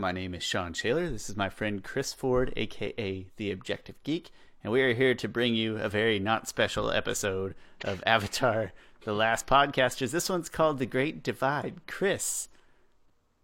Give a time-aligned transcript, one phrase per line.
[0.00, 1.08] my name is Sean Shaler.
[1.10, 4.30] This is my friend Chris Ford, aka The Objective Geek,
[4.64, 7.54] and we are here to bring you a very not special episode
[7.84, 8.72] of Avatar
[9.04, 10.10] The Last Podcasters.
[10.10, 11.86] This one's called The Great Divide.
[11.86, 12.48] Chris,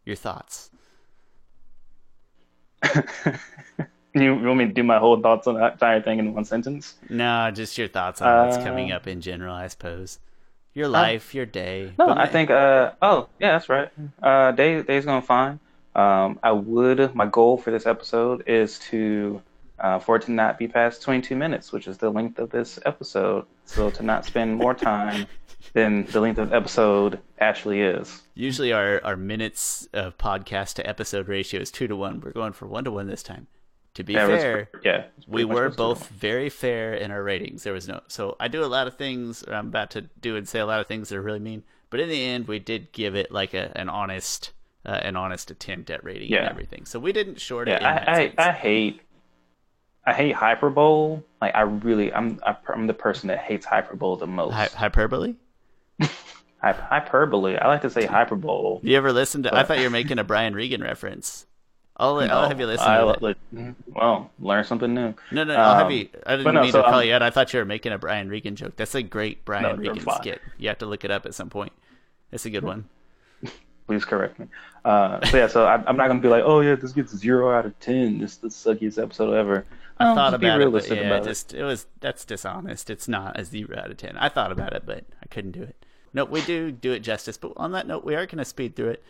[0.04, 0.70] your thoughts?
[4.14, 6.94] You, want me to do my whole thoughts on that entire thing in one sentence?
[7.10, 10.20] No, just your thoughts on what's Uh, coming up in general, I suppose.
[10.72, 11.92] Your life, your day.
[11.98, 12.48] No, I my- think.
[12.48, 13.90] Uh, oh, yeah, that's right.
[14.22, 15.60] Uh, day day's going fine.
[15.96, 17.14] Um, I would.
[17.14, 19.42] My goal for this episode is to
[19.78, 22.78] uh, for it to not be past 22 minutes, which is the length of this
[22.86, 23.46] episode.
[23.64, 25.26] So to not spend more time
[25.72, 28.22] than the length of the episode actually is.
[28.34, 32.20] Usually our, our minutes of podcast to episode ratio is two to one.
[32.20, 33.46] We're going for one to one this time.
[33.94, 35.04] To be Yeah, fair, yeah.
[35.26, 37.62] we were both very fair in our ratings.
[37.62, 40.36] There was no so I do a lot of things or I'm about to do
[40.36, 41.64] and say a lot of things that are really mean.
[41.88, 44.52] But in the end we did give it like a an honest
[44.86, 46.84] uh, an honest attempt at rating and everything.
[46.86, 48.48] So we didn't short it Yeah, that I, I.
[48.48, 49.00] I hate
[50.06, 51.20] I hate hyperbole.
[51.42, 54.54] Like I really I'm I'm the person that hates hyperbole the most.
[54.54, 55.34] Hy- hyperbole?
[56.62, 57.56] Hyperbole.
[57.56, 58.80] I like to say hyperbole.
[58.82, 61.46] You ever listen to I thought you were making a Brian Regan reference.
[61.98, 63.74] I'll, I'll have you listen I, to it.
[63.86, 65.14] well, learn something new.
[65.32, 66.08] No, no, I'll have Um, you.
[66.26, 67.22] I didn't no, mean so to call I'm- you out.
[67.22, 68.76] I thought you were making a Brian Regan joke.
[68.76, 70.42] That's a great Brian No, Regan skit.
[70.58, 71.72] You have to look it up at some point.
[72.32, 72.86] It's a good one.
[73.86, 74.46] Please correct me.
[74.84, 77.50] Uh, so yeah, so I, I'm not gonna be like, oh yeah, this gets zero
[77.56, 78.18] out of ten.
[78.18, 79.64] This is the suckiest episode ever.
[79.98, 81.28] I No, thought just be about it, but realistic yeah, about it.
[81.28, 82.90] just it was that's dishonest.
[82.90, 84.16] It's not a zero out of ten.
[84.16, 85.76] I thought about it, but I couldn't do it.
[86.12, 87.36] Nope, we do do it justice.
[87.36, 89.04] But on that note, we are going to speed through it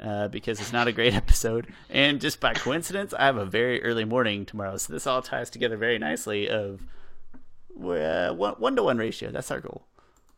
[0.00, 1.66] uh, because it's not a great episode.
[1.90, 5.50] And just by coincidence, I have a very early morning tomorrow, so this all ties
[5.50, 6.48] together very nicely.
[6.48, 6.82] Of
[7.74, 9.30] we're, uh, one one to one ratio.
[9.30, 9.86] That's our goal.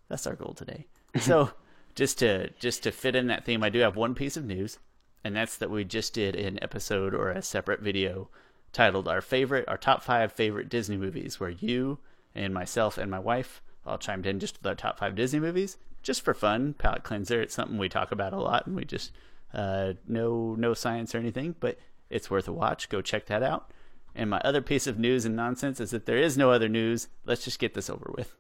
[0.09, 0.87] That's our goal today.
[1.21, 1.51] So
[1.95, 4.79] just to just to fit in that theme, I do have one piece of news,
[5.23, 8.29] and that's that we just did an episode or a separate video
[8.73, 11.99] titled "Our Favorite, Our Top Five Favorite Disney Movies," where you
[12.35, 15.77] and myself and my wife all chimed in just with our top five Disney movies,
[16.03, 17.43] just for fun, palate cleanser.
[17.43, 19.13] It's something we talk about a lot, and we just
[19.53, 21.79] uh, no no science or anything, but
[22.11, 22.89] it's worth a watch.
[22.89, 23.71] Go check that out.
[24.15, 27.09] And my other piece of news and nonsense is that there is no other news.
[27.25, 28.37] Let's just get this over with.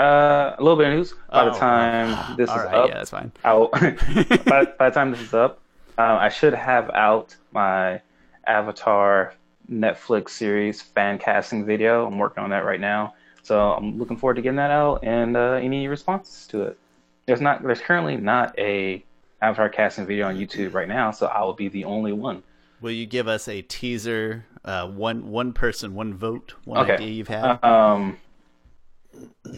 [0.00, 1.14] Uh, a little bit of news.
[1.30, 3.30] By Oh, the time this is right, up, yeah, that's fine.
[3.44, 3.70] out.
[3.72, 5.60] by, by the time this is up,
[5.98, 8.00] um, I should have out my
[8.46, 9.34] Avatar
[9.70, 12.06] Netflix series fan casting video.
[12.06, 15.36] I'm working on that right now, so I'm looking forward to getting that out and
[15.36, 16.78] uh, any responses to it.
[17.26, 17.62] There's not.
[17.62, 19.04] There's currently not a
[19.42, 22.42] Avatar casting video on YouTube right now, so I will be the only one.
[22.80, 24.46] Will you give us a teaser?
[24.64, 26.94] Uh, one one person, one vote, one Okay.
[26.94, 27.62] idea you've had.
[27.64, 28.16] Um,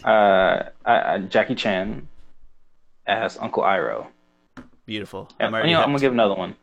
[0.03, 2.07] uh, uh, Jackie Chan
[3.05, 4.07] as Uncle Iroh.
[4.85, 5.29] Beautiful.
[5.39, 6.55] Yeah, I'm you know, I'm gonna give another one.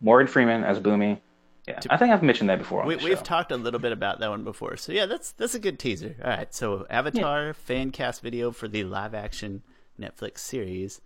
[0.00, 1.20] Morgan Freeman as Bumi.
[1.66, 4.30] Yeah, I think I've mentioned that before We, we've talked a little bit about that
[4.30, 6.16] one before, so yeah, that's that's a good teaser.
[6.24, 9.62] All right, so Avatar fan cast video for the live action
[10.00, 11.00] Netflix series.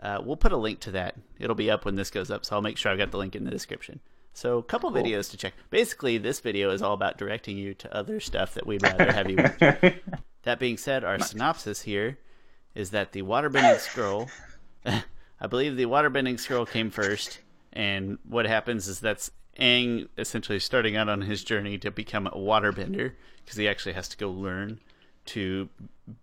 [0.00, 1.16] Uh, we'll put a link to that.
[1.38, 3.34] It'll be up when this goes up, so I'll make sure I've got the link
[3.34, 4.00] in the description.
[4.34, 5.54] So, a couple videos to check.
[5.70, 9.30] Basically, this video is all about directing you to other stuff that we'd rather have
[9.30, 9.94] you watch.
[10.44, 12.18] That being said, our synopsis here
[12.74, 14.28] is that the waterbending scroll,
[14.86, 17.40] I believe the waterbending scroll came first,
[17.72, 22.32] and what happens is that's Aang essentially starting out on his journey to become a
[22.32, 23.12] waterbender
[23.44, 24.80] because he actually has to go learn
[25.26, 25.68] to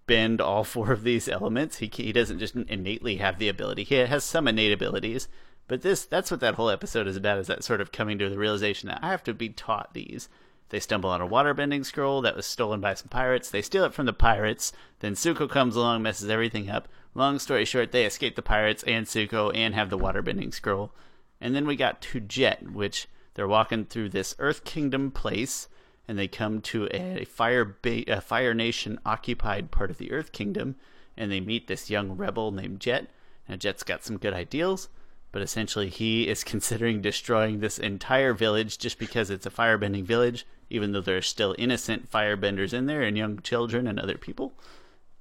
[0.06, 1.78] bend all four of these elements.
[1.78, 3.84] He he doesn't just innately have the ability.
[3.84, 5.28] He has some innate abilities,
[5.68, 7.40] but this that's what that whole episode is about.
[7.40, 10.30] Is that sort of coming to the realization that I have to be taught these.
[10.72, 13.52] They stumble on a waterbending scroll that was stolen by some pirates.
[13.52, 14.72] They steal it from the pirates.
[15.00, 16.88] Then Zuko comes along, messes everything up.
[17.14, 20.94] Long story short, they escape the pirates and Zuko and have the waterbending scroll.
[21.42, 25.68] And then we got to Jet, which they're walking through this Earth Kingdom place,
[26.08, 30.32] and they come to a fire ba- a Fire Nation occupied part of the Earth
[30.32, 30.78] Kingdom,
[31.18, 33.10] and they meet this young rebel named Jet.
[33.50, 34.88] Now Jet's got some good ideals,
[35.32, 40.46] but essentially he is considering destroying this entire village just because it's a firebending village,
[40.70, 44.54] even though there are still innocent firebenders in there and young children and other people.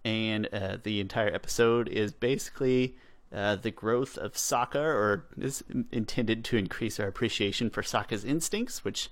[0.04, 2.96] And uh, the entire episode is basically
[3.32, 5.62] uh, the growth of Sokka, or is
[5.92, 9.08] intended to increase our appreciation for Sokka's instincts, which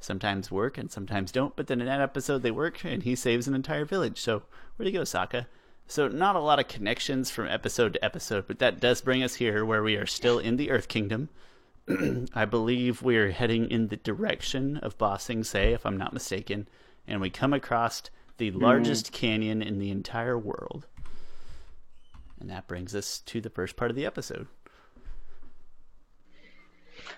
[0.00, 1.54] sometimes work and sometimes don't.
[1.56, 4.20] But then in that episode, they work, and he saves an entire village.
[4.20, 4.42] So
[4.76, 5.46] where'd you go, Sokka?
[5.90, 9.36] So not a lot of connections from episode to episode, but that does bring us
[9.36, 11.30] here, where we are still in the Earth Kingdom.
[12.34, 16.12] I believe we are heading in the direction of Ba Sing Se, if I'm not
[16.12, 16.68] mistaken,
[17.06, 18.02] and we come across
[18.36, 20.86] the largest canyon in the entire world.
[22.38, 24.46] And that brings us to the first part of the episode.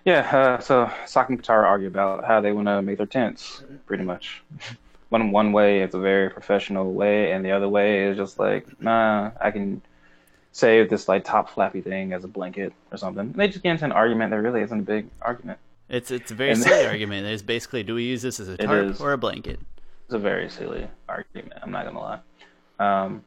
[0.04, 3.64] Yeah, uh, so Sokka and Katara argue about how they want to make their tents,
[3.86, 4.44] pretty much.
[5.10, 8.80] one one way it's a very professional way, and the other way is just like,
[8.80, 9.82] nah, I can
[10.52, 13.20] save this like top flappy thing as a blanket or something.
[13.20, 15.58] And they just get into an argument that really isn't a big argument.
[15.88, 17.24] It's it's a very and silly argument.
[17.24, 19.60] There's basically, do we use this as a tarp or a blanket?
[20.06, 21.54] It's a very silly argument.
[21.62, 22.20] I'm not gonna lie.
[22.78, 23.24] Um,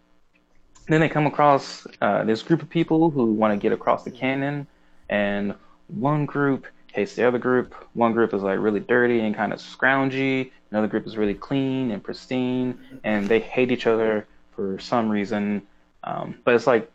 [0.88, 4.12] then they come across uh, this group of people who want to get across the
[4.12, 4.68] canyon,
[5.10, 5.54] and
[5.88, 7.74] one group hates the other group.
[7.94, 10.52] One group is like really dirty and kind of scroungy.
[10.72, 14.26] Another group is really clean and pristine, and they hate each other
[14.56, 15.64] for some reason.
[16.04, 16.92] Um, but it's like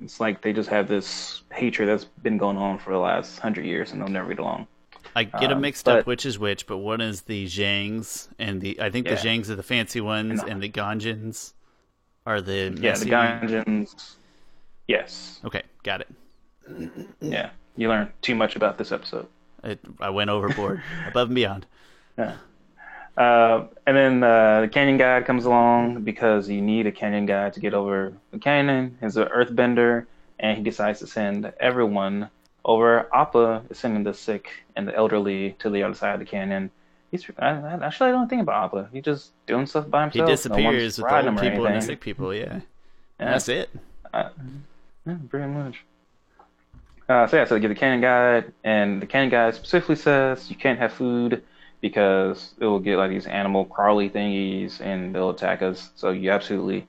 [0.00, 3.64] it's like they just have this hatred that's been going on for the last hundred
[3.64, 4.66] years, and they'll never get along.
[5.16, 7.46] I get them um, mixed um, but, up which is which, but one is the
[7.46, 9.14] Zhangs, and the I think yeah.
[9.14, 11.54] the Zhangs are the fancy ones, and, and the Ganjins
[12.26, 14.14] are the yeah the Ganjins.
[14.86, 15.40] Yes.
[15.44, 16.08] Okay, got it.
[17.20, 19.26] Yeah, you learned too much about this episode.
[19.62, 21.66] It, I went overboard, above and beyond.
[22.18, 22.36] Yeah.
[23.16, 27.52] Uh, and then uh, the canyon guide comes along because you need a canyon guide
[27.54, 28.98] to get over the canyon.
[29.00, 30.06] He's an earthbender,
[30.38, 32.30] and he decides to send everyone
[32.64, 33.08] over.
[33.14, 36.70] Appa is sending the sick and the elderly to the other side of the canyon.
[37.10, 38.88] He's I, I actually I don't think about Appa.
[38.92, 40.28] He's just doing stuff by himself.
[40.28, 42.34] He disappears no with the old people and the sick people.
[42.34, 42.60] Yeah,
[43.18, 43.30] yeah.
[43.30, 43.70] that's it.
[44.12, 44.30] Uh,
[45.06, 45.84] yeah, pretty much.
[47.08, 50.50] Uh, so yeah, so they give the canyon guide, and the canyon guide specifically says
[50.50, 51.42] you can't have food
[51.80, 55.90] because it will get like these animal crawly thingies and they'll attack us.
[55.94, 56.86] So you absolutely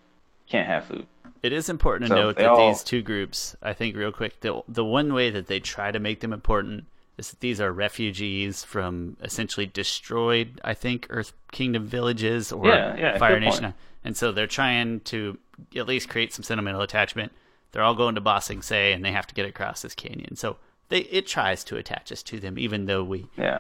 [0.50, 1.06] can't have food.
[1.42, 2.68] It is important to so note that all...
[2.68, 6.00] these two groups, I think, real quick, the the one way that they try to
[6.00, 6.86] make them important
[7.18, 12.95] is that these are refugees from essentially destroyed, I think, Earth Kingdom villages or yeah,
[12.98, 13.75] yeah, Fire Nation, point.
[14.04, 15.38] and so they're trying to
[15.75, 17.31] at least create some sentimental attachment.
[17.71, 20.36] They're all going to Ba Sing Se, and they have to get across this canyon.
[20.36, 20.57] So
[20.89, 23.60] they it tries to attach us to them, even though we yeah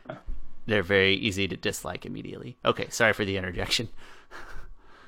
[0.65, 2.57] they're very easy to dislike immediately.
[2.63, 3.89] Okay, sorry for the interjection.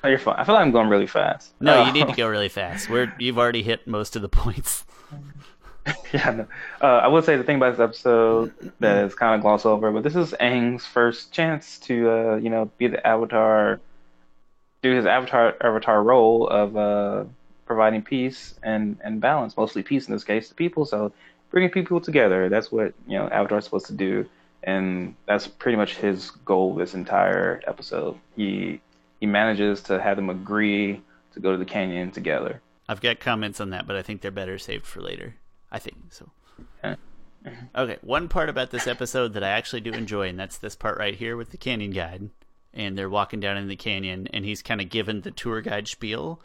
[0.03, 0.36] Oh, you're fine.
[0.38, 1.53] I feel like I'm going really fast.
[1.59, 2.89] No, you need to go really fast.
[2.89, 4.86] We're you've already hit most of the points.
[6.13, 6.48] yeah, no.
[6.81, 9.92] uh, I would say the thing about this episode that is kind of glossed over,
[9.92, 13.80] but this is Aang's first chance to, uh, you know, be the Avatar,
[14.83, 17.24] do his Avatar Avatar role of uh,
[17.74, 20.86] providing peace and and balance, mostly peace in this case, to people.
[20.86, 21.12] So
[21.50, 22.50] bringing people together.
[22.50, 24.30] That's what you know Avatar's supposed to do
[24.64, 28.18] and that's pretty much his goal this entire episode.
[28.36, 28.82] He
[29.20, 31.02] he manages to have them agree
[31.34, 32.62] to go to the canyon together.
[32.88, 35.36] I've got comments on that, but I think they're better saved for later.
[35.72, 36.30] I think so.
[36.84, 36.96] Yeah.
[37.76, 40.98] okay, one part about this episode that I actually do enjoy, and that's this part
[40.98, 42.30] right here with the canyon guide.
[42.74, 45.88] And they're walking down in the canyon, and he's kind of given the tour guide
[45.88, 46.42] spiel.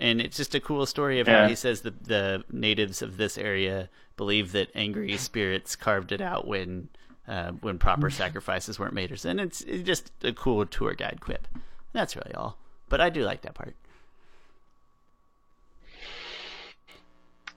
[0.00, 1.42] And it's just a cool story of yeah.
[1.42, 6.20] how he says the the natives of this area believe that angry spirits carved it
[6.20, 6.88] out when
[7.28, 8.12] uh, when proper mm.
[8.12, 9.12] sacrifices weren't made.
[9.24, 11.46] And it's, it's just a cool tour guide quip.
[11.92, 12.58] That's really all.
[12.88, 13.76] But I do like that part.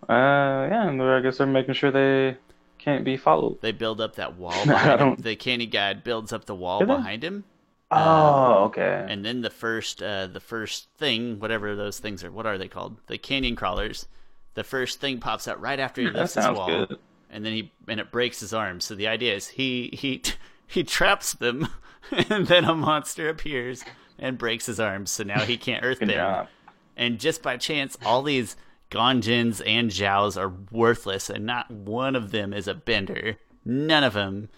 [0.08, 2.38] Uh, yeah, and I guess they're making sure they
[2.78, 3.62] can't be followed.
[3.62, 5.16] They build up that wall behind him.
[5.18, 7.46] The candy guide builds up the wall behind him.
[7.96, 9.06] Oh, um, okay.
[9.10, 12.68] And then the first, uh, the first thing, whatever those things are, what are they
[12.68, 12.98] called?
[13.08, 14.08] The canyon crawlers.
[14.56, 16.68] The first thing pops out right after he lifts his wall.
[16.68, 16.98] Good
[17.34, 18.80] and then he and it breaks his arm.
[18.80, 20.22] So the idea is he he
[20.68, 21.68] he traps them,
[22.30, 23.84] and then a monster appears
[24.18, 25.12] and breaks his arms.
[25.12, 26.48] So now he can't earth them.
[26.96, 28.56] And just by chance, all these
[28.92, 33.38] Ganjins and Zhaos are worthless, and not one of them is a bender.
[33.66, 34.50] None of them.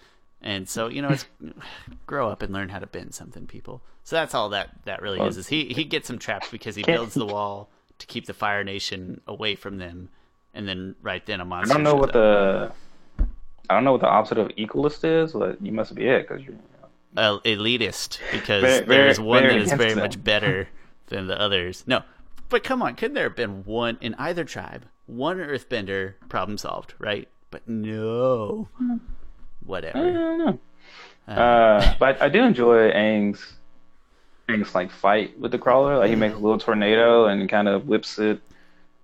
[0.46, 1.26] And so you know, it's
[2.06, 3.82] grow up and learn how to bend something, people.
[4.04, 5.36] So that's all that that really well, is.
[5.36, 8.62] Is he he gets them trapped because he builds the wall to keep the Fire
[8.62, 10.08] Nation away from them
[10.54, 11.72] and then right then a monster.
[11.72, 12.72] I don't know what up.
[13.18, 13.24] the
[13.68, 16.44] I don't know what the opposite of equalist is, but you must be it because
[16.44, 16.54] you're.
[16.54, 16.60] You
[17.14, 17.22] know.
[17.22, 19.98] uh, elitist because very, there is one that is very them.
[19.98, 20.68] much better
[21.08, 21.82] than the others.
[21.88, 22.04] No,
[22.48, 24.84] but come on, couldn't there have been one in either tribe?
[25.06, 27.28] One Earthbender, problem solved, right?
[27.50, 28.68] But no,
[29.66, 29.98] whatever.
[29.98, 30.58] I don't know.
[31.28, 33.54] Uh, uh, but I do enjoy Aang's
[34.48, 35.98] Aang's like fight with the crawler.
[35.98, 38.40] Like he makes a little tornado and kind of whips it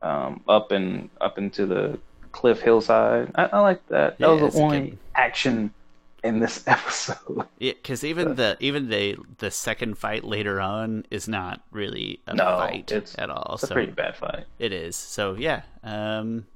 [0.00, 1.98] um, up and up into the
[2.32, 3.30] cliff hillside.
[3.34, 4.18] I, I like that.
[4.18, 4.98] That yeah, was the only good...
[5.14, 5.74] action
[6.22, 7.46] in this episode.
[7.58, 12.34] Yeah, because even the even the the second fight later on is not really a
[12.34, 13.54] no, fight at all.
[13.54, 14.44] It's so a pretty bad fight.
[14.58, 14.96] It is.
[14.96, 15.62] So yeah.
[15.82, 16.46] Um,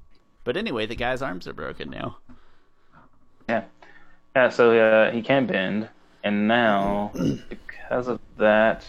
[0.43, 2.17] but anyway, the guy's arms are broken now.
[3.49, 3.65] Yeah.
[4.37, 4.49] Yeah.
[4.49, 5.89] So uh, he can't bend,
[6.23, 7.11] and now
[7.49, 8.85] because of that,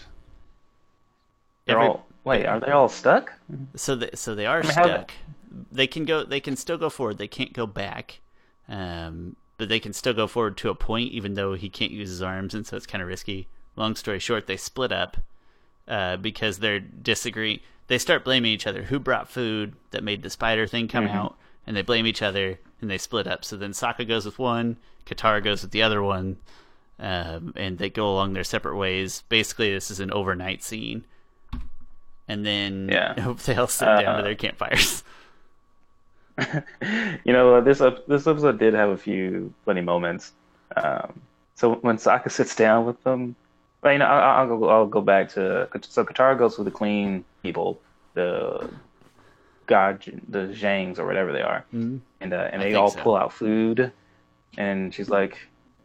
[1.65, 3.33] they're Every, all Wait, are they all stuck?
[3.75, 5.13] So they so they are I mean, stuck.
[5.51, 5.77] They...
[5.77, 6.25] they can go.
[6.25, 7.17] They can still go forward.
[7.17, 8.21] They can't go back.
[8.69, 12.11] Um, but they can still go forward to a point, even though he can't use
[12.11, 13.49] his arms, and so it's kind of risky.
[13.75, 15.17] Long story short, they split up
[15.89, 17.61] uh, because they're disagreeing.
[17.87, 18.83] They start blaming each other.
[18.83, 21.15] Who brought food that made the spider thing come Mhm.
[21.15, 21.39] out?
[21.67, 23.45] And they blame each other, and they split up.
[23.45, 26.37] So then Sokka goes with one, Katara goes with the other one,
[26.99, 29.23] um, and they go along their separate ways.
[29.29, 31.05] Basically, this is an overnight scene,
[32.29, 33.19] and then Yeah.
[33.21, 35.03] Hope they all sit down to Uh, their campfires.
[37.25, 40.33] you know, this ep- this episode did have a few funny moments.
[40.77, 41.21] Um,
[41.57, 43.35] so when Sokka sits down with them,
[43.85, 47.25] you know, I'll, I'll go I'll go back to so Katara goes with the clean
[47.43, 47.81] people,
[48.15, 48.71] the
[49.69, 52.01] God, the Zhangs or whatever they are, Mhm.
[52.21, 53.01] and uh, and I they all so.
[53.01, 53.93] pull out food,
[54.57, 55.39] and she's like,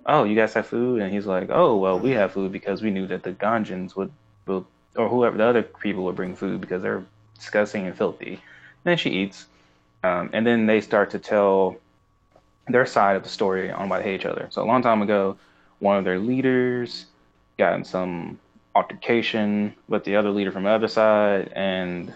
[0.07, 2.89] "Oh, you guys have food?" And he's like, "Oh, well, we have food because we
[2.89, 4.11] knew that the Ganjins would,
[4.47, 7.03] would or whoever the other people would bring food because they're
[7.35, 9.45] disgusting and filthy." And then she eats,
[10.03, 11.77] um, and then they start to tell
[12.67, 14.47] their side of the story on why they hate each other.
[14.49, 15.35] So a long time ago,
[15.79, 17.05] one of their leaders
[17.57, 18.39] got in some
[18.75, 22.13] altercation with the other leader from the other side, and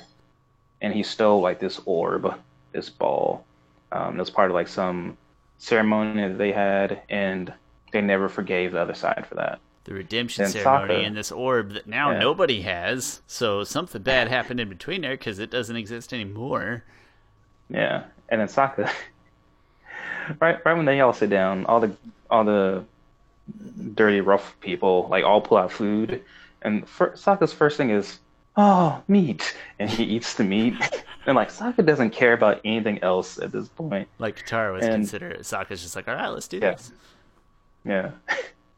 [0.81, 2.33] and he stole like this orb,
[2.71, 3.45] this ball.
[3.91, 5.17] Um, it was part of like some
[5.57, 7.51] ceremony that they had, and
[7.91, 9.59] they never forgave the other side for that.
[9.85, 11.07] the redemption Then ceremony Sokka.
[11.07, 12.19] and this orb that now Yeah.
[12.19, 13.21] nobody has.
[13.25, 16.83] So something bad happened in between there because it doesn't exist anymore.
[17.69, 18.89] Yeah, and then Sokka,
[20.41, 21.91] right, right when they all sit down, all the
[22.29, 22.83] all the
[23.95, 26.21] dirty, rough people like all pull out food,
[26.61, 28.19] and fir- Sokka's first thing is,
[28.57, 30.73] "Oh, meat," and he eats the meat,
[31.25, 34.07] and like Sokka doesn't care about anything else at this point.
[34.19, 35.39] Like Katara was And- considered.
[35.41, 36.71] Sokka's just like, all right, let's do Yeah.
[36.71, 36.91] this.
[37.85, 38.11] Yeah,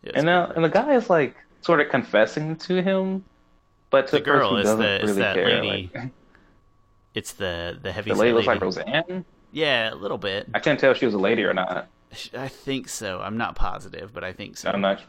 [0.03, 3.23] Yeah, and now and the guy is like sort of confessing to him,
[3.89, 5.61] but to The girl is doesn't the- is really that care.
[5.63, 6.09] lady Like,
[7.15, 9.25] It's the the heavy the lady looks like Roseanne.
[9.51, 10.47] Yeah, a little bit.
[10.53, 11.87] I can't tell if she was a lady or not.
[12.37, 13.19] I think so.
[13.19, 14.69] I'm not positive, but I think so.
[14.69, 15.01] I'm not.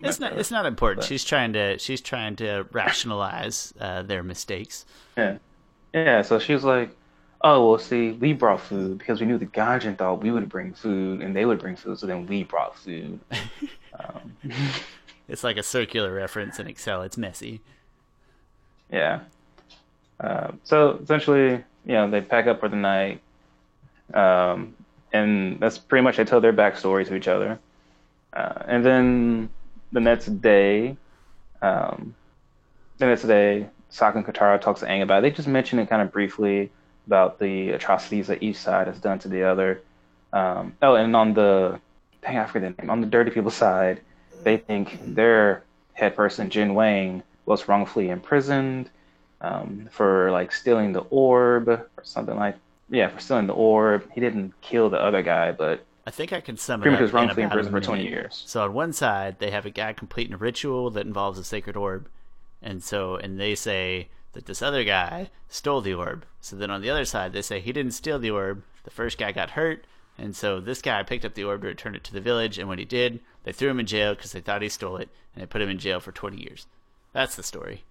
[0.00, 0.38] It's not.
[0.38, 1.00] It's not important.
[1.02, 1.78] But- She's trying to.
[1.78, 4.84] She's trying to rationalize uh, their mistakes.
[5.16, 5.38] Yeah.
[5.94, 6.90] Yeah, so she was like,
[7.42, 10.74] Oh, well, see, we brought food because we knew the Ganjin thought we would bring
[10.74, 13.18] food and they would bring food, so then we brought food.
[13.98, 14.32] um,
[15.28, 17.02] It's like a circular reference in Excel.
[17.02, 17.60] It's messy.
[18.92, 19.20] yeah.
[20.20, 21.50] Uh, so essentially,
[21.84, 23.20] you know, they pack up for the night.
[24.14, 24.74] Um,
[25.12, 27.58] and that's pretty much they tell their backstory to each other.
[28.32, 29.48] Uh, and then
[29.92, 30.96] the next day,
[31.62, 32.14] um,
[32.98, 35.22] the next day, Sokka and Katara talks to Aang about it.
[35.22, 36.70] They just mention it kind of briefly
[37.06, 39.80] about the atrocities that each side has done to the other.
[40.32, 41.80] Um, oh, and on the
[42.22, 42.90] dang, I forget the name.
[42.90, 44.00] On the dirty people side,
[44.42, 45.62] they think their
[45.94, 48.90] head person Jin Wang was wrongfully imprisoned
[49.40, 52.56] um, for like stealing the orb or something like.
[52.90, 54.08] Yeah, for stealing the orb.
[54.12, 57.10] He didn't kill the other guy, but I think I can sum it up was
[57.10, 58.44] in wrongfully imprisoned for 20 years.
[58.46, 61.76] So on one side, they have a guy completing a ritual that involves a sacred
[61.76, 62.08] orb,
[62.62, 66.24] and so and they say that this other guy stole the orb.
[66.40, 68.62] So then on the other side, they say he didn't steal the orb.
[68.84, 69.84] The first guy got hurt,
[70.16, 72.56] and so this guy picked up the orb to return it to the village.
[72.56, 75.08] And when he did, they threw him in jail because they thought he stole it,
[75.34, 76.66] and they put him in jail for 20 years.
[77.12, 77.82] That's the story.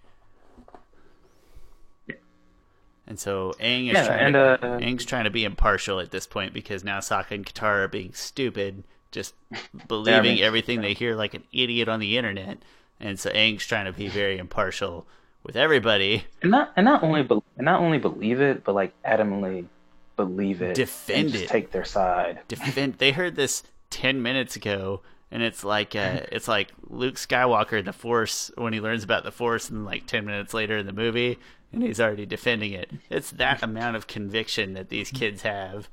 [3.08, 6.12] And so Aang is Yeah, trying and, to, uh, Aang's trying to be impartial at
[6.12, 9.36] this point because now Sokka and Katara are being stupid, just
[9.88, 12.58] believing mean, everything they hear like an idiot on the internet.
[13.00, 15.06] And so Aang's trying to be very impartial
[15.44, 16.26] with everybody.
[16.42, 19.68] And not and not only be, and not only believe it, but like adamantly
[20.16, 21.48] believe it, Defend it.
[21.50, 22.40] take their side.
[22.48, 22.96] Defend.
[22.96, 27.86] they heard this ten minutes ago, and it's like uh, it's like Luke Skywalker in
[27.86, 30.94] the Force when he learns about the Force, and like ten minutes later in the
[30.94, 31.38] movie,
[31.72, 32.91] and he's already defending it.
[33.10, 35.89] It's that amount of conviction that these kids have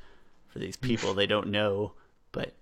[0.49, 1.93] for these people they don't know,
[2.31, 2.55] but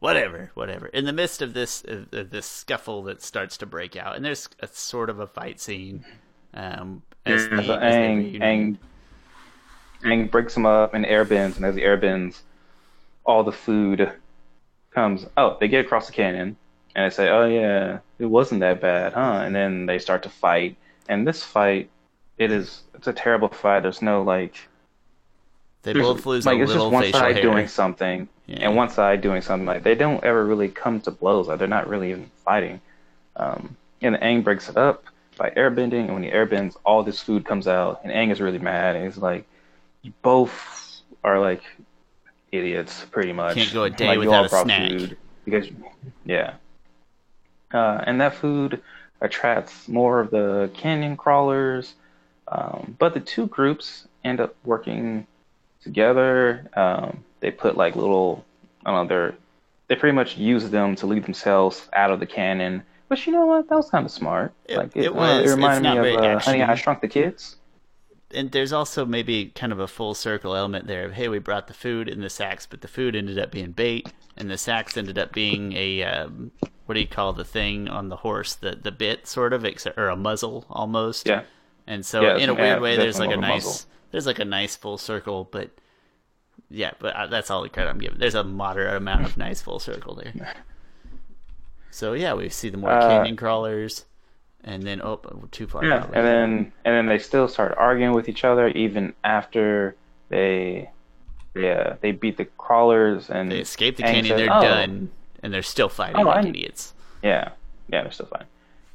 [0.00, 0.86] whatever, whatever.
[0.86, 4.48] In the midst of this of this scuffle that starts to break out, and there's
[4.60, 6.04] a sort of a fight scene.
[6.54, 8.40] Um, as So as Aang.
[8.40, 8.78] Aang,
[10.02, 12.40] Aang breaks them up and airbends, and as the airbends,
[13.24, 14.12] all the food
[14.90, 15.26] comes.
[15.36, 16.56] Oh, they get across the canyon,
[16.94, 20.28] and they say, "Oh yeah, it wasn't that bad, huh?" And then they start to
[20.30, 20.76] fight,
[21.08, 21.90] and this fight,
[22.38, 23.80] it is it's a terrible fight.
[23.82, 24.56] There's no like
[25.82, 27.42] they both lose like it's little just one side hair.
[27.42, 28.66] doing something Yeah.
[28.66, 31.68] and one side doing something like they don't ever really come to blows like they're
[31.68, 32.80] not really even fighting
[33.36, 35.04] um, and Aang breaks it up
[35.36, 38.58] by airbending and when he airbends all this food comes out and Aang is really
[38.58, 39.46] mad and he's like
[40.02, 41.62] you both are like
[42.52, 44.90] idiots pretty much Can't go a day like, without a snack.
[44.90, 45.68] food because
[46.24, 46.54] yeah
[47.72, 48.80] uh, and that food
[49.20, 51.94] attracts more of the canyon crawlers
[52.50, 55.26] um, but the two groups end up working
[55.82, 56.68] together.
[56.74, 58.44] Um, they put like little
[58.84, 59.34] I don't know, they're
[59.88, 62.82] they pretty much use them to lead themselves out of the canyon.
[63.08, 63.68] But you know what?
[63.68, 64.52] That was kind of smart.
[64.66, 65.38] It- like it uh, was.
[65.40, 66.74] it It's reminded not me of uh, Honey, I.
[66.74, 67.56] Shrunk the Kids.
[68.34, 71.66] And there's also maybe kind of a full circle element there of hey we brought
[71.66, 74.96] the food in the sacks but the food ended up being bait and the sacks
[74.96, 76.50] ended up being a um,
[76.86, 78.54] what do you call the thing on the horse?
[78.54, 81.26] The the bit sort of except or a muzzle almost.
[81.26, 81.42] Yeah.
[81.86, 83.66] and so Yeah, in a yeah, weird way there's like a nice more of a
[83.66, 83.86] muzzle.
[84.10, 85.70] there's like a nice full circle but
[86.70, 88.18] yeah but uh, that's all the credit i'm giving.
[88.18, 90.54] There's a moderate amount of nice full circle there.
[91.90, 94.04] So yeah we see the more Uh, canyon crawlers
[94.64, 98.28] and then oh too far Yeah, and then and then they still start arguing with
[98.28, 99.94] each other even after
[100.28, 100.90] they
[101.54, 105.10] they uh, they beat the crawlers and They escape the canyon, says, they're "Oh, done,
[105.42, 106.92] and they're still fighting Oh, like I- idiots.
[107.22, 107.50] Yeah,
[107.88, 108.44] yeah, they're still fine.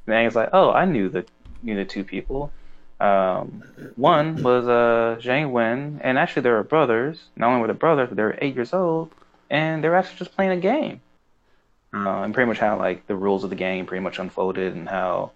[0.08, 1.26] And Aang's like, oh, I knew the
[1.62, 2.52] knew the two people.
[3.00, 3.64] Um,
[3.96, 7.24] one was uh Zhang Wen, and actually they were brothers.
[7.36, 9.12] Not only were they brothers, but they were eight years old,
[9.50, 11.02] and they were actually just playing a game.
[11.94, 14.88] Uh, and pretty much how like the rules of the game pretty much unfolded, and
[14.88, 15.32] how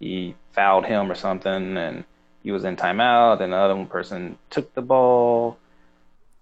[0.00, 2.04] he fouled him or something, and
[2.42, 5.58] he was in timeout, and the other person took the ball,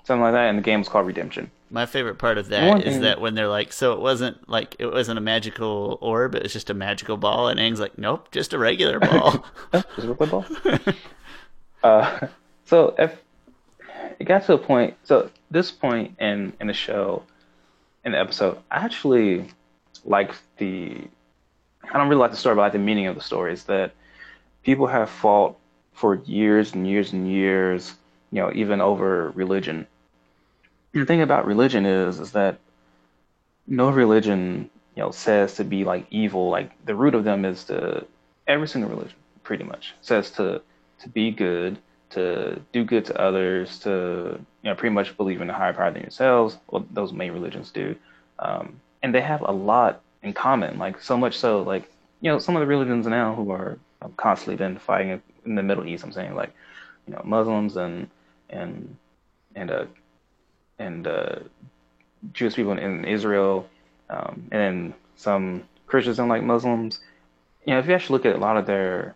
[0.04, 0.48] something like that.
[0.48, 1.50] And the game was called Redemption.
[1.68, 4.48] My favorite part of One that is thing- that when they're like, so it wasn't
[4.48, 7.98] like it wasn't a magical orb, it was just a magical ball, and Aang's like,
[7.98, 9.44] nope, just a regular ball.
[9.72, 10.44] Oh, is it football?
[11.82, 12.26] uh,
[12.66, 13.16] so if
[14.20, 17.22] it got to a point, so this point in in the show,
[18.04, 19.48] in the episode, I actually
[20.04, 21.00] like the.
[21.92, 23.52] I don't really like the story, but I like the meaning of the story.
[23.52, 23.92] Is that
[24.62, 25.56] people have fought
[25.92, 27.94] for years and years and years,
[28.30, 29.86] you know, even over religion.
[30.92, 32.58] The thing about religion is, is that
[33.66, 36.50] no religion, you know, says to be like evil.
[36.50, 38.06] Like the root of them is to
[38.46, 40.60] every single religion, pretty much, says to
[41.00, 41.78] to be good,
[42.10, 45.90] to do good to others, to you know, pretty much believe in a higher power
[45.90, 46.56] than yourselves.
[46.70, 47.96] Well, those main religions do,
[48.38, 50.78] um, and they have a lot in common.
[50.78, 54.12] Like so much so, like you know, some of the religions now who are um,
[54.16, 56.04] constantly been fighting in the Middle East.
[56.04, 56.52] I'm saying like,
[57.06, 58.08] you know, Muslims and
[58.50, 58.96] and
[59.54, 59.86] and uh
[60.78, 61.36] and uh,
[62.32, 63.68] Jewish people in, in Israel,
[64.10, 67.00] um, and then some Christians don't like Muslims.
[67.64, 69.14] You know, if you actually look at a lot of their,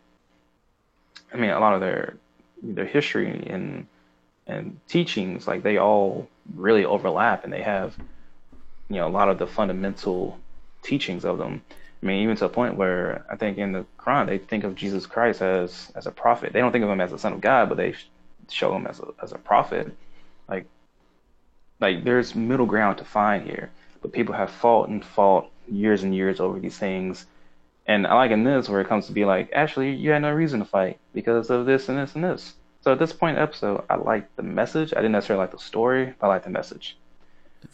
[1.33, 2.17] I mean, a lot of their
[2.63, 3.87] their history and
[4.47, 7.97] and teachings, like they all really overlap, and they have,
[8.89, 10.39] you know, a lot of the fundamental
[10.83, 11.63] teachings of them.
[12.03, 14.75] I mean, even to a point where I think in the Quran they think of
[14.75, 16.53] Jesus Christ as as a prophet.
[16.53, 17.95] They don't think of him as the son of God, but they
[18.49, 19.95] show him as a as a prophet.
[20.49, 20.67] Like
[21.81, 23.71] like there's middle ground to find here,
[24.03, 27.27] but people have fought and fought years and years over these things.
[27.87, 30.33] And I like in this where it comes to be like, actually, you had no
[30.33, 32.55] reason to fight because of this and this and this.
[32.83, 34.93] So at this point episode, I like the message.
[34.93, 36.97] I didn't necessarily like the story, but I like the message.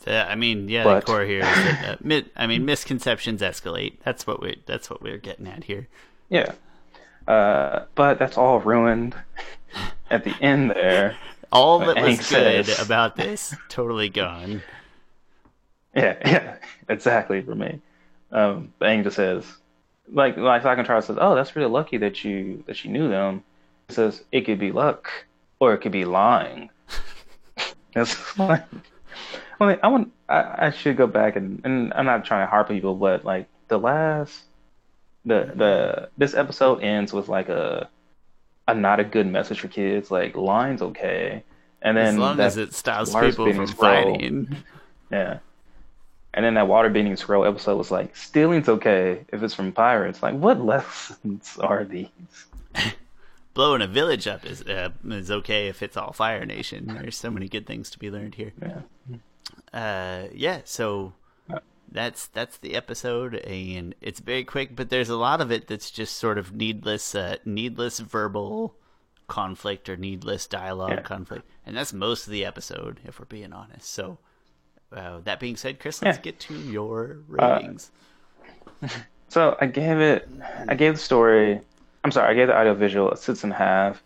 [0.04, 3.40] The- I mean, yeah, But- the core here is that uh, mi- I mean, misconceptions
[3.40, 3.94] escalate.
[4.04, 5.88] That's what we that's what we're getting at here.
[6.28, 6.52] Yeah.
[7.28, 9.14] Uh, but that's all ruined
[10.10, 11.16] at the end there.
[11.52, 14.62] All that was good about this totally gone.
[15.94, 16.56] Yeah, yeah,
[16.90, 17.80] exactly for me.
[18.30, 19.46] Um, but Aang just says,
[20.12, 23.42] like, like Alcantara says, "Oh, that's really lucky that you that you knew them."
[23.88, 25.08] He says, "It could be luck,
[25.58, 26.68] or it could be lying."
[27.94, 28.64] That's like,
[29.60, 32.50] I mean, I want, I, I should go back and, and I'm not trying to
[32.50, 34.42] harp on people, but like the last,
[35.24, 37.88] the the this episode ends with like a
[38.68, 40.10] a not a good message for kids.
[40.10, 41.42] Like lying's okay,
[41.82, 44.14] and then As long as it stops people from scroll.
[44.14, 44.56] fighting.
[45.10, 45.38] yeah.
[46.34, 50.22] And then that water bending scroll episode was like, stealing's okay if it's from pirates.
[50.22, 52.08] Like, what lessons are these?
[53.54, 56.98] Blowing a village up is uh, is okay if it's all Fire Nation.
[57.00, 58.52] There's so many good things to be learned here.
[58.60, 58.80] Yeah.
[59.76, 60.60] Uh, yeah.
[60.64, 61.12] So
[61.90, 65.90] that's that's the episode, and it's very quick, but there's a lot of it that's
[65.90, 68.74] just sort of needless, uh, needless verbal
[69.28, 71.00] conflict or needless dialogue Yeah.
[71.02, 73.88] conflict, and that's most of the episode, if we're being honest.
[73.90, 74.18] So.
[74.92, 76.22] Uh, that being said, Chris, let's Yeah.
[76.22, 77.90] get to your ratings.
[79.28, 80.28] So I gave it,
[80.68, 81.60] I gave the story,
[82.04, 84.00] I'm sorry, I gave the audio visual a six and a half,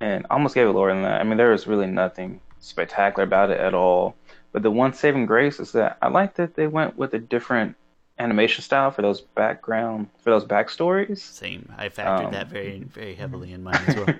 [0.00, 1.22] and almost gave it lower than that.
[1.22, 4.14] I mean, there was really nothing spectacular about it at all.
[4.52, 7.76] But the one saving grace is that I like that they went with a different
[8.18, 11.18] animation style for those background, for those backstories.
[11.18, 11.72] Same.
[11.76, 14.06] I factored Um, that very, very heavily in mine as well.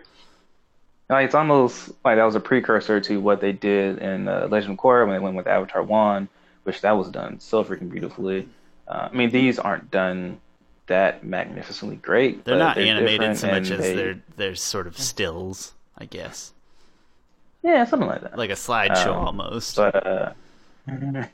[1.11, 4.73] Like it's almost like that was a precursor to what they did in uh, Legend
[4.75, 6.29] of Korra when they went with Avatar Wan,
[6.64, 8.47] which that was done so freaking beautifully.
[8.87, 10.38] Uh, I mean, these aren't done
[10.87, 12.45] that magnificently great.
[12.45, 16.53] They're not they're animated so much as they- they're they're sort of stills, I guess,
[17.62, 18.38] yeah, something like that.
[18.38, 19.77] like a slideshow Um, almost.
[19.77, 20.33] But uh,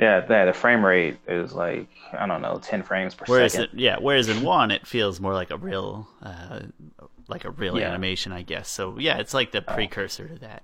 [0.00, 3.70] Yeah, yeah, the frame rate is like I don't know, ten frames per Whereas second.
[3.74, 6.60] it, yeah, whereas in one it feels more like a real, uh,
[7.26, 7.88] like a real Yeah.
[7.88, 8.68] animation, I guess.
[8.70, 10.62] So yeah, it's like the precursor to that.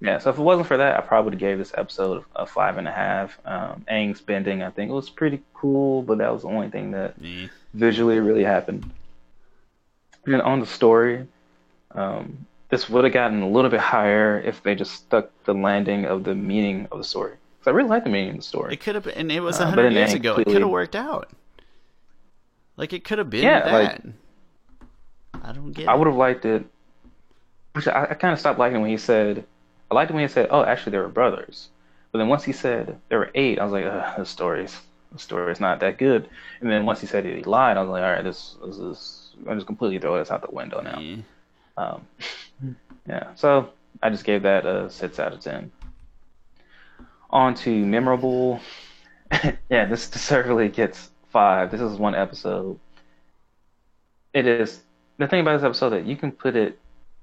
[0.00, 2.46] Yeah, so if it wasn't for that, I probably would have gave this episode a
[2.46, 3.38] five and a half.
[3.44, 6.90] Um, Aang's bending, I think it was pretty cool, but that was the only thing
[6.92, 7.48] that Eh.
[7.74, 8.88] visually really happened.
[10.26, 11.26] And on the story,
[11.92, 16.06] um, this would have gotten a little bit higher if they just stuck the landing
[16.06, 17.36] of the meaning of the story.
[17.58, 18.72] Because I really like the meaning of the story.
[18.72, 20.30] It could have been, and it was a Uh, hundred it years ago.
[20.32, 21.28] It clearly- could have worked out.
[22.78, 23.72] Like it could have been Yeah, that.
[23.72, 24.00] like-
[25.44, 25.86] I don't get.
[25.86, 26.64] I would have liked it.
[27.76, 29.44] Actually, I, I kind of stopped liking it when he said,
[29.90, 31.68] I liked it when he said, oh, actually, they were brothers.
[32.10, 34.80] But then once he said there were eight, I was like, Ugh, the story's
[35.12, 36.26] the story's not that good.
[36.62, 39.30] And then once he said he lied, I was like, all right, this, this is,
[39.46, 40.98] I'm just completely throw this out the window now.
[40.98, 41.16] Eh.
[41.76, 42.06] Um,
[43.08, 43.70] yeah, so
[44.02, 45.70] I just gave that a six out of ten.
[47.30, 48.60] On to memorable.
[49.70, 51.70] yeah, this deservedly gets five.
[51.70, 52.78] This is one episode.
[54.34, 54.80] It is
[55.18, 56.78] the thing about this episode that you can put it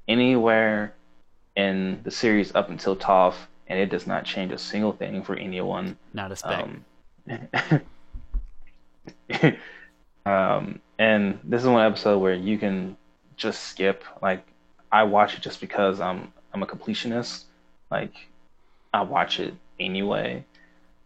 [0.07, 0.93] anywhere
[1.55, 3.35] in the series up until Toph,
[3.67, 5.97] and it does not change a single thing for anyone.
[6.13, 6.65] Not a spec.
[6.65, 6.85] Um,
[10.25, 12.97] um, and this is one episode where you can
[13.35, 14.03] just skip.
[14.21, 14.45] Like,
[14.91, 17.43] I watch it just because I'm I'm a completionist.
[17.91, 18.13] Like,
[18.93, 20.43] I watch it anyway.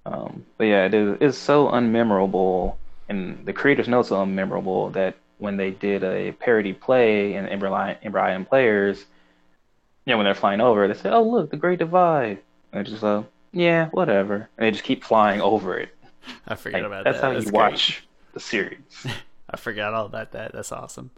[0.06, 2.76] Um, but yeah, it is it's so unmemorable,
[3.10, 7.48] and the creators know it's so unmemorable that when they did a parody play in
[7.48, 9.06] Ember Players,
[10.06, 12.40] you know, when they're flying over, they say, "Oh, look, the Great Divide,"
[12.72, 15.90] and it's just like, "Yeah, whatever," and they just keep flying over it.
[16.48, 17.24] I forget Like, about that's that.
[17.28, 17.72] how That's how you great.
[17.72, 19.06] watch the series.
[19.50, 20.54] I forgot all about that.
[20.54, 21.12] That's awesome.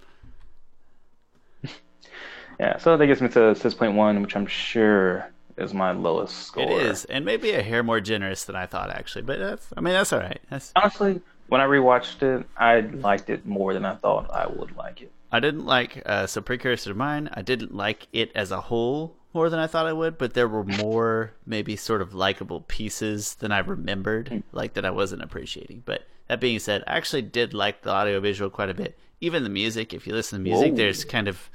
[2.60, 6.48] Yeah, so that gets me to six point one, which I'm sure is my lowest
[6.48, 6.64] score.
[6.64, 9.22] It is, and maybe a hair more generous than I thought actually.
[9.22, 10.42] But that's, I mean, that's all right.
[10.50, 14.76] That's, honestly when I rewatched it, I liked it more than I thought I would
[14.76, 15.12] like it.
[15.32, 17.30] I didn't like uh, so precursor to mine.
[17.34, 20.48] I didn't like it as a whole more than I thought I would, but there
[20.48, 25.84] were more maybe sort of likable pieces than I remembered, like that I wasn't appreciating.
[25.86, 28.98] But that being said, I actually did like the audio visual quite a bit.
[29.20, 30.78] Even the music, if you listen to music, Whoa.
[30.78, 31.50] there's kind of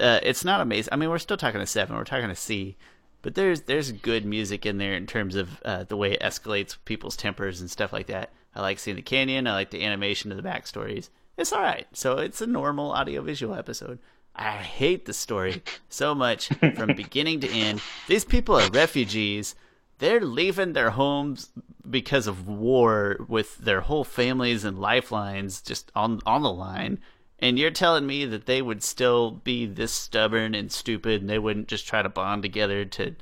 [0.00, 0.92] uh, it's not amazing.
[0.92, 2.76] I mean, we're still talking a seven, we're talking a C,
[3.22, 6.76] but there's there's good music in there in terms of uh, the way it escalates
[6.84, 8.30] people's tempers and stuff like that.
[8.54, 9.46] I like seeing the canyon.
[9.46, 11.10] I like the animation of the backstories.
[11.36, 11.86] It's all right.
[11.92, 13.98] So it's a normal audiovisual episode.
[14.34, 17.80] I hate the story so much from beginning to end.
[18.08, 19.54] These people are refugees.
[19.98, 21.50] They're leaving their homes
[21.88, 27.00] because of war with their whole families and lifelines just on on the line.
[27.40, 31.38] And you're telling me that they would still be this stubborn and stupid and they
[31.38, 33.16] wouldn't just try to bond together to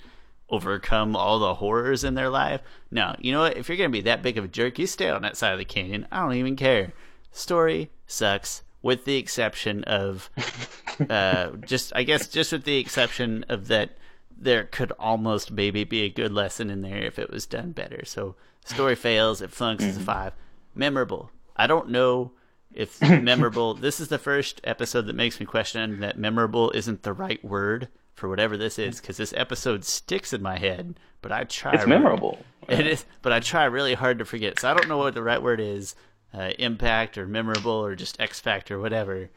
[0.51, 2.61] overcome all the horrors in their life?
[2.91, 3.57] No, you know what?
[3.57, 5.53] If you're going to be that big of a jerk, you stay on that side
[5.53, 6.07] of the canyon.
[6.11, 6.93] I don't even care.
[7.31, 10.31] Story sucks, with the exception of,
[11.11, 13.99] uh, just, I guess, just with the exception of that
[14.41, 18.05] there could almost maybe be a good lesson in there if it was done better.
[18.05, 20.33] So, story fails, it flunks as a five.
[20.75, 21.31] Memorable.
[21.57, 22.33] I don't know
[22.73, 27.13] if memorable, this is the first episode that makes me question that memorable isn't the
[27.13, 31.45] right word for whatever this is, because this episode sticks in my head, but I
[31.45, 31.73] try.
[31.73, 32.39] It's really- memorable.
[32.69, 34.61] it is, but I try really hard to forget.
[34.61, 35.95] So I don't know what the right word is,
[36.35, 39.31] uh, impact or memorable or just X factor, whatever.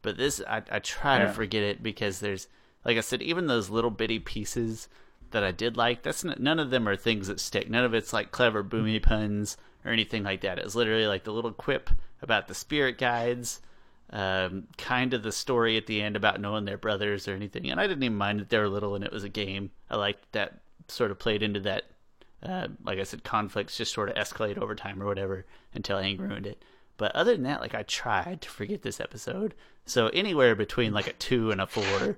[0.00, 2.48] But this, I, I try to forget it because there's,
[2.84, 4.88] like I said, even those little bitty pieces
[5.30, 6.02] that I did like.
[6.02, 7.68] That's n- none of them are things that stick.
[7.70, 10.58] None of it's like clever boomy puns or anything like that.
[10.58, 11.90] It's literally like the little quip
[12.22, 13.60] about the spirit guides.
[14.10, 17.80] Um, kind of the story at the end about knowing their brothers or anything, and
[17.80, 19.70] I didn't even mind that they were little and it was a game.
[19.88, 21.84] I liked that sort of played into that
[22.42, 26.18] uh, like I said, conflicts just sort of escalate over time or whatever until Aang
[26.18, 26.62] ruined it.
[26.96, 29.54] But other than that, like I tried to forget this episode.
[29.86, 32.16] So anywhere between like a two and a four.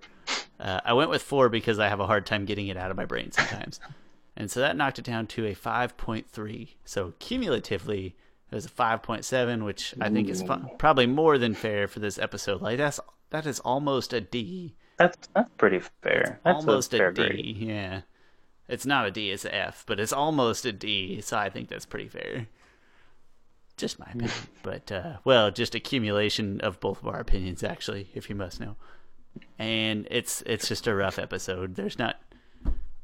[0.58, 2.96] Uh, I went with four because I have a hard time getting it out of
[2.96, 3.80] my brain sometimes.
[4.36, 6.68] and so that knocked it down to a 5.3.
[6.84, 8.14] So cumulatively,
[8.54, 12.18] it was a 5.7, which I think is fu- probably more than fair for this
[12.20, 12.62] episode.
[12.62, 14.76] Like that's that is almost a D.
[14.96, 16.38] That's that's pretty fair.
[16.44, 17.26] That's almost a fair a D.
[17.26, 17.56] grade.
[17.56, 18.00] Yeah.
[18.68, 21.68] It's not a D, it's a F, but it's almost a D, so I think
[21.68, 22.46] that's pretty fair.
[23.76, 24.30] Just my opinion.
[24.62, 28.76] but, uh, well, just accumulation of both of our opinions, actually, if you must know.
[29.58, 31.74] And it's it's just a rough episode.
[31.74, 32.20] There's not.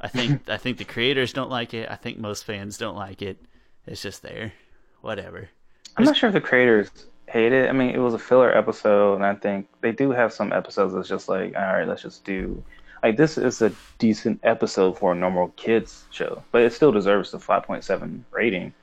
[0.01, 1.91] I think I think the creators don't like it.
[1.91, 3.43] I think most fans don't like it.
[3.85, 4.53] It's just there.
[5.03, 5.49] Whatever.
[5.97, 6.91] I'm not sure if the creators
[7.27, 7.69] hate it.
[7.69, 10.95] I mean, it was a filler episode, and I think they do have some episodes
[10.95, 12.63] that's just like, all right, let's just do.
[13.03, 17.31] like this is a decent episode for a normal kids show, but it still deserves
[17.31, 18.75] the 5.7 rating.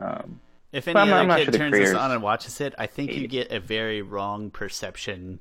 [0.00, 0.40] Um,
[0.72, 3.14] if any I'm other I'm kid sure turns this on and watches it, I think
[3.14, 5.40] you get a very wrong perception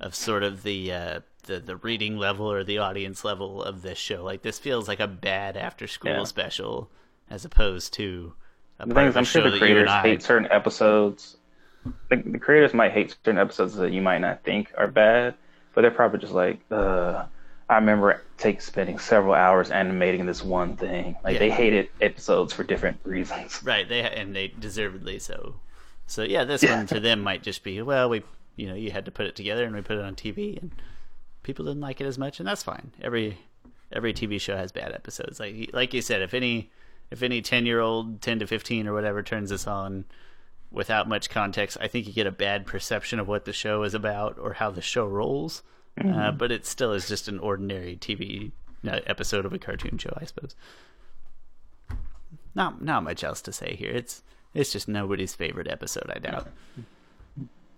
[0.00, 3.96] of sort of the uh, the the reading level or the audience level of this
[3.98, 4.22] show.
[4.24, 6.24] Like this feels like a bad after school Yeah.
[6.24, 6.90] special,
[7.30, 8.45] as opposed to a
[8.78, 11.36] the thing is, I'm sure the that you and creators hate certain episodes.
[12.10, 15.34] The, the creators might hate certain episodes that you might not think are bad,
[15.74, 17.24] but they're probably just like, uh,
[17.68, 21.16] I remember take spending several hours animating this one thing.
[21.24, 21.38] Like Yeah.
[21.40, 23.60] they hated episodes for different reasons.
[23.64, 25.56] Right, they and they deservedly so.
[26.06, 28.22] So yeah, this one for them might just be well, we
[28.54, 30.70] you know you had to put it together and we put it on TV and
[31.42, 32.92] people didn't like it as much and that's fine.
[33.02, 33.38] Every
[33.92, 35.40] every TV show has bad episodes.
[35.40, 36.70] Like like you said, if any
[37.10, 40.04] if any ten year old, ten to fifteen or whatever turns this on
[40.70, 43.94] without much context, I think you get a bad perception of what the show is
[43.94, 45.62] about or how the show rolls.
[46.04, 48.52] Uh, but it still is just an ordinary TV
[48.84, 50.54] episode of a cartoon show, I suppose
[52.54, 53.90] not not much else to say here.
[53.90, 54.22] It's
[54.54, 56.48] it's just nobody's favorite episode, I doubt.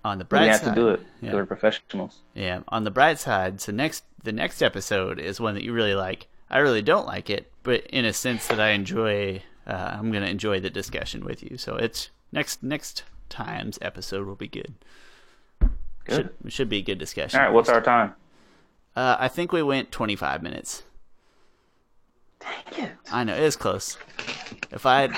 [0.04, 1.00] On the We bright have side, to do it.
[1.20, 2.20] Yeah, They're professionals.
[2.34, 2.60] yeah.
[2.68, 6.28] On the bright side, so next the next episode is one that you really like.
[6.50, 9.42] I really don't like it, but in a sense that I enjoy.
[9.66, 11.58] Uh, I'm gonna enjoy the discussion with you.
[11.58, 14.74] So it's next next time's episode will be good.
[16.04, 16.30] Good.
[16.42, 17.38] Should should be a good discussion.
[17.38, 18.14] All right, what's our time?
[18.96, 20.82] Uh, I think we went 25 minutes.
[22.40, 22.92] Dang it.
[23.12, 23.96] I know it's close.
[24.72, 25.11] If I,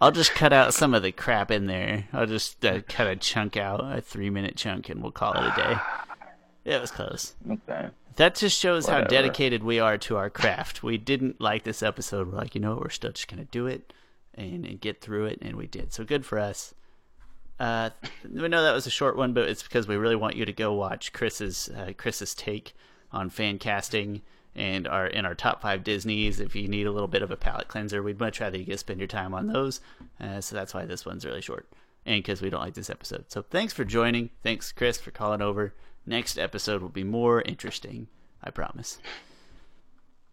[0.00, 2.08] I'll just cut out some of the crap in there.
[2.12, 5.54] I'll just uh, cut a chunk out, a three-minute chunk, and we'll call it a
[5.56, 6.72] day.
[6.74, 7.34] It was close.
[7.50, 7.88] Okay.
[8.16, 10.82] That just shows how dedicated we are to our craft.
[10.82, 12.30] We didn't like this episode.
[12.30, 12.80] We're like, you know what?
[12.80, 13.92] We're still just gonna do it
[14.34, 15.92] and, and get through it, and we did.
[15.92, 16.74] So good for us.
[17.58, 17.90] Uh,
[18.24, 20.52] we know that was a short one, but it's because we really want you to
[20.52, 22.74] go watch Chris's uh, Chris's take
[23.12, 24.22] on fan casting
[24.54, 26.40] and our in our top five Disney's.
[26.40, 28.80] If you need a little bit of a palate cleanser, we'd much rather you guys
[28.80, 29.80] spend your time on those.
[30.18, 31.66] Uh, so that's why this one's really short,
[32.06, 33.26] and because we don't like this episode.
[33.28, 34.30] So thanks for joining.
[34.42, 35.74] Thanks, Chris, for calling over.
[36.06, 38.08] Next episode will be more interesting.
[38.42, 38.98] I promise.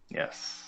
[0.10, 0.66] Yes.